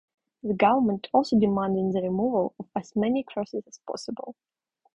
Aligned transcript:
The 0.41 0.55
government 0.55 1.09
also 1.13 1.37
demanded 1.39 1.93
the 1.93 2.01
removal 2.01 2.55
of 2.59 2.65
as 2.75 2.95
many 2.95 3.21
crosses 3.23 3.67
as 3.67 3.77
possible. 3.87 4.35